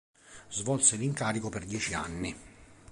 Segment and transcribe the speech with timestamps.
[0.49, 2.35] Svolse l'incarico per dieci anni.